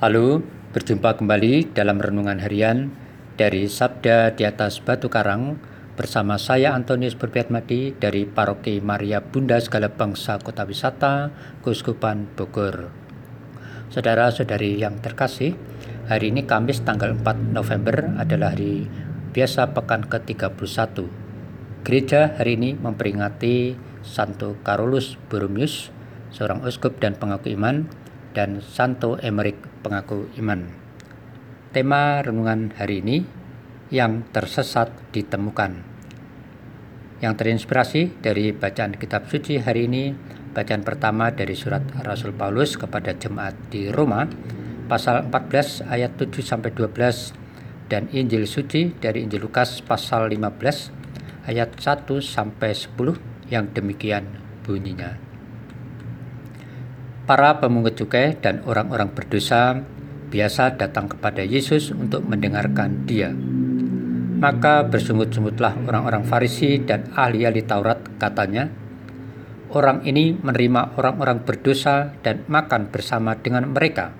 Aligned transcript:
Halo, 0.00 0.40
berjumpa 0.72 1.20
kembali 1.20 1.76
dalam 1.76 2.00
renungan 2.00 2.40
harian 2.40 2.88
dari 3.36 3.68
Sabda 3.68 4.32
di 4.32 4.48
atas 4.48 4.80
Batu 4.80 5.12
Karang 5.12 5.60
bersama 5.92 6.40
saya 6.40 6.72
Antonius 6.72 7.12
Berbiatmadi 7.20 8.00
dari 8.00 8.24
Paroki 8.24 8.80
Maria 8.80 9.20
Bunda 9.20 9.60
Segala 9.60 9.92
Bangsa 9.92 10.40
Kota 10.40 10.64
Wisata, 10.64 11.28
Kuskupan 11.60 12.32
Bogor. 12.32 12.88
Saudara-saudari 13.92 14.80
yang 14.80 15.04
terkasih, 15.04 15.52
hari 16.08 16.32
ini 16.32 16.48
Kamis 16.48 16.80
tanggal 16.80 17.12
4 17.12 17.52
November 17.52 18.16
adalah 18.16 18.56
hari 18.56 18.88
biasa 19.36 19.76
pekan 19.76 20.08
ke-31. 20.08 20.96
Gereja 21.84 22.40
hari 22.40 22.56
ini 22.56 22.72
memperingati 22.72 23.76
Santo 24.00 24.56
Carolus 24.64 25.20
Borromeus, 25.28 25.92
seorang 26.32 26.64
uskup 26.64 26.96
dan 27.04 27.20
pengaku 27.20 27.52
iman, 27.52 27.84
dan 28.32 28.64
Santo 28.64 29.20
Emerick 29.20 29.69
pengaku 29.80 30.28
iman. 30.40 30.68
Tema 31.70 32.20
renungan 32.20 32.72
hari 32.76 33.00
ini 33.00 33.24
yang 33.90 34.26
tersesat 34.30 34.92
ditemukan. 35.10 35.82
Yang 37.20 37.34
terinspirasi 37.36 38.22
dari 38.24 38.56
bacaan 38.56 38.96
kitab 38.96 39.28
suci 39.28 39.60
hari 39.60 39.90
ini, 39.90 40.14
bacaan 40.56 40.82
pertama 40.82 41.30
dari 41.30 41.52
surat 41.52 41.84
Rasul 42.00 42.32
Paulus 42.32 42.80
kepada 42.80 43.12
jemaat 43.12 43.54
di 43.68 43.92
Roma 43.92 44.24
pasal 44.90 45.30
14 45.30 45.86
ayat 45.86 46.18
7 46.18 46.42
sampai 46.42 46.74
12 46.74 47.86
dan 47.86 48.10
Injil 48.10 48.50
suci 48.50 48.90
dari 48.98 49.22
Injil 49.22 49.46
Lukas 49.46 49.78
pasal 49.86 50.26
15 50.26 51.46
ayat 51.46 51.70
1 51.78 52.10
sampai 52.18 52.74
10 52.74 52.98
yang 53.54 53.70
demikian 53.70 54.26
bunyinya. 54.66 55.29
Para 57.30 57.62
pemungut 57.62 57.94
cukai 57.94 58.34
dan 58.42 58.58
orang-orang 58.66 59.14
berdosa 59.14 59.78
biasa 60.34 60.74
datang 60.74 61.06
kepada 61.06 61.46
Yesus 61.46 61.94
untuk 61.94 62.26
mendengarkan 62.26 63.06
dia. 63.06 63.30
Maka 64.42 64.82
bersungut-sungutlah 64.90 65.78
orang-orang 65.86 66.26
Farisi 66.26 66.82
dan 66.82 67.06
ahli-ahli 67.14 67.62
Taurat 67.62 68.02
katanya, 68.18 68.66
Orang 69.70 70.02
ini 70.02 70.34
menerima 70.34 70.98
orang-orang 70.98 71.46
berdosa 71.46 72.18
dan 72.26 72.42
makan 72.50 72.90
bersama 72.90 73.38
dengan 73.38 73.70
mereka. 73.70 74.10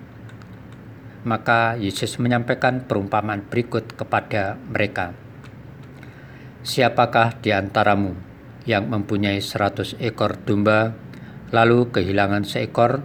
Maka 1.27 1.75
Yesus 1.83 2.15
menyampaikan 2.23 2.87
perumpamaan 2.87 3.43
berikut 3.43 3.91
kepada 3.99 4.55
mereka. 4.71 5.19
Siapakah 6.63 7.43
di 7.43 7.51
antaramu 7.51 8.15
yang 8.71 8.87
mempunyai 8.87 9.43
seratus 9.43 9.99
ekor 9.99 10.39
domba 10.47 11.10
lalu 11.51 11.91
kehilangan 11.91 12.47
seekor, 12.47 13.03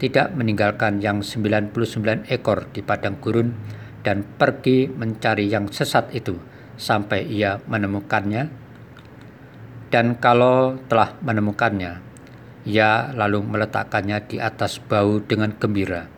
tidak 0.00 0.34
meninggalkan 0.34 0.98
yang 0.98 1.22
99 1.22 2.26
ekor 2.26 2.66
di 2.74 2.82
padang 2.82 3.20
gurun 3.22 3.54
dan 4.02 4.26
pergi 4.26 4.90
mencari 4.90 5.46
yang 5.46 5.70
sesat 5.70 6.10
itu 6.10 6.34
sampai 6.74 7.28
ia 7.28 7.62
menemukannya. 7.70 8.50
Dan 9.92 10.16
kalau 10.18 10.80
telah 10.88 11.14
menemukannya, 11.20 12.00
ia 12.64 13.12
lalu 13.12 13.44
meletakkannya 13.44 14.18
di 14.26 14.36
atas 14.40 14.80
bau 14.80 15.20
dengan 15.20 15.52
gembira. 15.54 16.08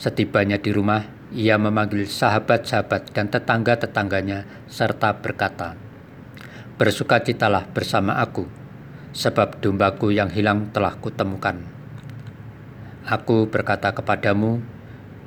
Setibanya 0.00 0.56
di 0.56 0.70
rumah, 0.72 1.04
ia 1.34 1.58
memanggil 1.58 2.06
sahabat-sahabat 2.06 3.10
dan 3.12 3.26
tetangga-tetangganya 3.28 4.66
serta 4.70 5.18
berkata, 5.18 5.74
Bersukacitalah 6.80 7.68
bersama 7.74 8.16
aku, 8.22 8.59
sebab 9.10 9.58
dombaku 9.58 10.14
yang 10.14 10.30
hilang 10.30 10.70
telah 10.70 10.94
kutemukan. 10.98 11.58
Aku 13.06 13.50
berkata 13.50 13.90
kepadamu, 13.90 14.62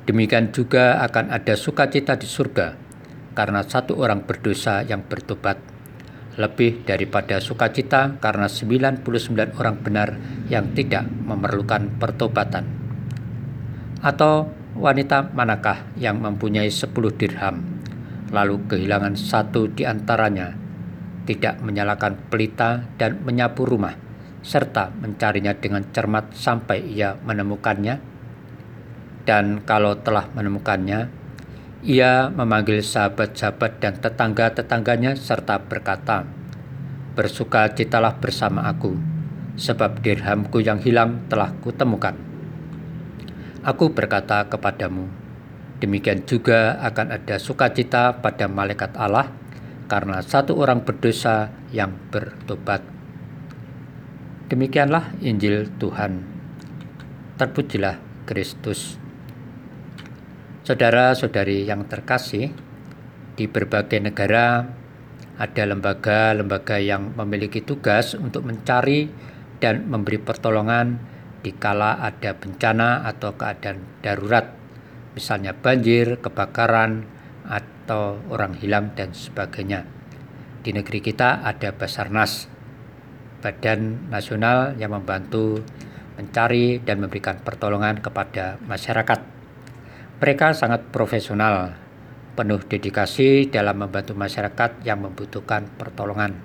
demikian 0.08 0.54
juga 0.54 1.04
akan 1.04 1.34
ada 1.34 1.52
sukacita 1.58 2.16
di 2.16 2.24
surga, 2.24 2.78
karena 3.36 3.60
satu 3.66 3.98
orang 4.00 4.24
berdosa 4.24 4.80
yang 4.86 5.04
bertobat, 5.04 5.60
lebih 6.40 6.82
daripada 6.86 7.38
sukacita 7.38 8.18
karena 8.18 8.48
99 8.50 9.04
orang 9.60 9.76
benar 9.78 10.16
yang 10.48 10.72
tidak 10.72 11.06
memerlukan 11.06 11.94
pertobatan. 12.00 12.66
Atau 14.00 14.50
wanita 14.74 15.30
manakah 15.34 15.86
yang 15.98 16.18
mempunyai 16.18 16.70
10 16.70 16.90
dirham, 17.14 17.62
lalu 18.34 18.64
kehilangan 18.66 19.14
satu 19.14 19.70
di 19.70 19.86
antaranya, 19.86 20.63
tidak 21.24 21.60
menyalakan 21.64 22.16
pelita 22.28 22.84
dan 23.00 23.20
menyapu 23.24 23.64
rumah, 23.64 23.96
serta 24.44 24.92
mencarinya 24.92 25.56
dengan 25.56 25.84
cermat 25.90 26.36
sampai 26.36 26.84
ia 26.84 27.16
menemukannya. 27.24 27.96
Dan 29.24 29.64
kalau 29.64 29.96
telah 30.04 30.28
menemukannya, 30.36 31.08
ia 31.84 32.28
memanggil 32.28 32.84
sahabat-sahabat 32.84 33.80
dan 33.80 33.96
tetangga-tetangganya 34.00 35.16
serta 35.16 35.64
berkata, 35.64 36.28
Bersuka 37.16 37.72
citalah 37.72 38.20
bersama 38.20 38.68
aku, 38.68 38.96
sebab 39.56 40.02
dirhamku 40.04 40.60
yang 40.60 40.82
hilang 40.82 41.24
telah 41.30 41.54
kutemukan. 41.64 42.18
Aku 43.64 43.96
berkata 43.96 44.44
kepadamu, 44.44 45.08
demikian 45.80 46.26
juga 46.28 46.76
akan 46.84 47.16
ada 47.16 47.40
sukacita 47.40 48.20
pada 48.20 48.44
malaikat 48.44 48.92
Allah 48.98 49.43
karena 49.86 50.20
satu 50.24 50.56
orang 50.56 50.82
berdosa 50.82 51.52
yang 51.70 51.94
bertobat. 52.10 52.84
Demikianlah 54.48 55.16
Injil 55.24 55.72
Tuhan. 55.80 56.20
Terpujilah 57.40 57.96
Kristus. 58.28 59.00
Saudara-saudari 60.64 61.68
yang 61.68 61.84
terkasih, 61.84 62.54
di 63.34 63.44
berbagai 63.50 64.00
negara 64.00 64.64
ada 65.34 65.62
lembaga-lembaga 65.66 66.78
yang 66.78 67.12
memiliki 67.18 67.58
tugas 67.60 68.14
untuk 68.14 68.46
mencari 68.46 69.10
dan 69.58 69.90
memberi 69.90 70.22
pertolongan 70.22 71.02
di 71.44 71.52
kala 71.52 72.00
ada 72.00 72.32
bencana 72.32 73.04
atau 73.04 73.36
keadaan 73.36 73.82
darurat, 74.00 74.54
misalnya 75.12 75.52
banjir, 75.52 76.22
kebakaran, 76.22 77.04
atau 77.44 78.20
orang 78.32 78.56
hilang 78.56 78.96
dan 78.96 79.12
sebagainya. 79.12 79.84
Di 80.64 80.72
negeri 80.72 81.04
kita 81.04 81.44
ada 81.44 81.76
Basarnas, 81.76 82.48
badan 83.44 84.08
nasional 84.08 84.72
yang 84.80 84.96
membantu 84.96 85.60
mencari 86.16 86.80
dan 86.80 87.04
memberikan 87.04 87.36
pertolongan 87.44 88.00
kepada 88.00 88.56
masyarakat. 88.64 89.20
Mereka 90.24 90.56
sangat 90.56 90.88
profesional, 90.88 91.76
penuh 92.32 92.64
dedikasi 92.64 93.52
dalam 93.52 93.84
membantu 93.84 94.16
masyarakat 94.16 94.80
yang 94.86 95.04
membutuhkan 95.04 95.68
pertolongan. 95.76 96.40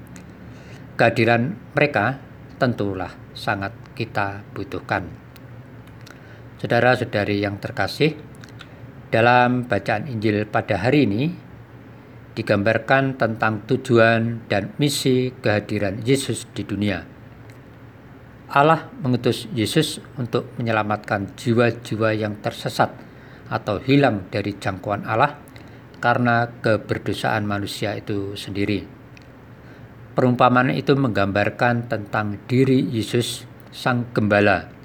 Kehadiran 0.99 1.55
mereka 1.71 2.19
tentulah 2.59 3.15
sangat 3.31 3.71
kita 3.95 4.43
butuhkan. 4.51 5.07
Saudara-saudari 6.59 7.39
yang 7.39 7.55
terkasih, 7.55 8.19
dalam 9.09 9.65
bacaan 9.65 10.05
Injil 10.05 10.45
pada 10.45 10.77
hari 10.85 11.09
ini 11.09 11.23
digambarkan 12.37 13.17
tentang 13.17 13.65
tujuan 13.65 14.47
dan 14.47 14.71
misi 14.77 15.33
kehadiran 15.43 15.99
Yesus 16.05 16.45
di 16.53 16.63
dunia. 16.63 17.03
Allah 18.49 18.89
mengutus 19.01 19.45
Yesus 19.53 20.01
untuk 20.17 20.49
menyelamatkan 20.57 21.37
jiwa-jiwa 21.37 22.17
yang 22.17 22.41
tersesat 22.41 22.89
atau 23.49 23.77
hilang 23.81 24.29
dari 24.29 24.57
jangkauan 24.57 25.05
Allah 25.05 25.37
karena 26.01 26.49
keberdosaan 26.61 27.45
manusia 27.45 27.93
itu 27.93 28.33
sendiri. 28.33 28.85
Perumpamaan 30.17 30.73
itu 30.73 30.97
menggambarkan 30.97 31.91
tentang 31.91 32.41
diri 32.49 32.81
Yesus, 32.89 33.45
Sang 33.69 34.09
Gembala, 34.15 34.78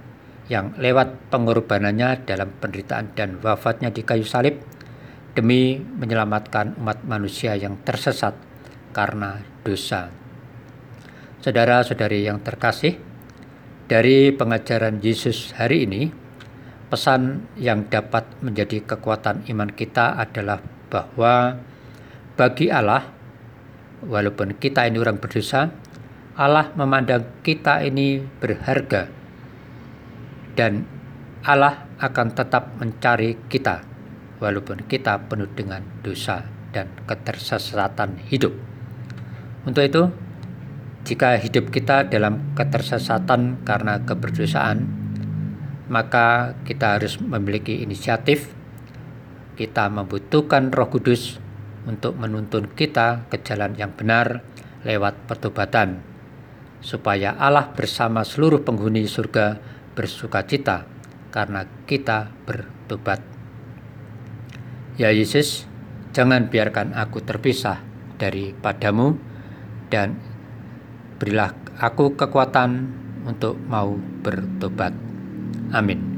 yang 0.53 0.77
lewat 0.77 1.33
pengorbanannya 1.33 2.29
dalam 2.29 2.53
penderitaan 2.61 3.17
dan 3.17 3.41
wafatnya 3.41 3.89
di 3.89 4.05
kayu 4.05 4.29
salib 4.29 4.61
demi 5.33 5.81
menyelamatkan 5.81 6.77
umat 6.79 7.03
manusia 7.09 7.57
yang 7.57 7.81
tersesat 7.81 8.37
karena 8.93 9.41
dosa. 9.65 10.13
Saudara-saudari 11.41 12.25
yang 12.25 12.41
terkasih, 12.41 12.97
dari 13.85 14.33
pengajaran 14.33 15.01
Yesus 15.01 15.53
hari 15.57 15.85
ini, 15.85 16.09
pesan 16.89 17.49
yang 17.61 17.89
dapat 17.89 18.25
menjadi 18.41 18.85
kekuatan 18.85 19.45
iman 19.53 19.69
kita 19.73 20.17
adalah 20.17 20.61
bahwa 20.89 21.59
bagi 22.39 22.73
Allah, 22.73 23.05
walaupun 24.05 24.57
kita 24.57 24.89
ini 24.89 24.97
orang 25.01 25.21
berdosa, 25.21 25.69
Allah 26.37 26.73
memandang 26.77 27.43
kita 27.45 27.83
ini 27.85 28.23
berharga 28.23 29.24
dan 30.55 30.87
Allah 31.45 31.85
akan 32.01 32.33
tetap 32.33 32.75
mencari 32.81 33.37
kita 33.53 33.85
walaupun 34.41 34.89
kita 34.89 35.29
penuh 35.29 35.51
dengan 35.53 35.85
dosa 36.01 36.43
dan 36.75 36.91
ketersesatan 37.07 38.19
hidup. 38.27 38.51
Untuk 39.65 39.85
itu, 39.85 40.03
jika 41.05 41.37
hidup 41.37 41.69
kita 41.69 42.09
dalam 42.09 42.57
ketersesatan 42.57 43.61
karena 43.63 44.01
keberdosaan, 44.03 44.89
maka 45.93 46.57
kita 46.65 46.97
harus 46.97 47.21
memiliki 47.21 47.85
inisiatif. 47.85 48.51
Kita 49.55 49.87
membutuhkan 49.87 50.73
Roh 50.75 50.91
Kudus 50.91 51.39
untuk 51.85 52.17
menuntun 52.19 52.73
kita 52.73 53.29
ke 53.31 53.39
jalan 53.45 53.77
yang 53.79 53.93
benar 53.95 54.43
lewat 54.83 55.29
pertobatan, 55.31 56.03
supaya 56.81 57.37
Allah 57.39 57.71
bersama 57.71 58.25
seluruh 58.27 58.65
penghuni 58.67 59.07
surga 59.07 59.74
bersuka 59.95 60.43
cita 60.47 60.85
karena 61.31 61.67
kita 61.87 62.31
bertobat. 62.47 63.23
Ya 64.95 65.11
Yesus, 65.11 65.67
jangan 66.15 66.47
biarkan 66.51 66.95
aku 66.95 67.19
terpisah 67.23 67.83
daripadamu 68.19 69.19
dan 69.91 70.15
berilah 71.19 71.51
aku 71.83 72.15
kekuatan 72.15 72.91
untuk 73.27 73.59
mau 73.67 73.99
bertobat. 74.23 74.95
Amin. 75.75 76.14